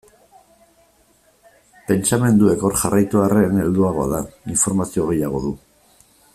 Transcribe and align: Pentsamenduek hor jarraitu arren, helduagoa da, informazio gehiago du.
Pentsamenduek 1.91 2.65
hor 2.69 2.77
jarraitu 2.85 3.23
arren, 3.27 3.61
helduagoa 3.65 4.09
da, 4.15 4.23
informazio 4.57 5.07
gehiago 5.13 5.45
du. 5.49 5.57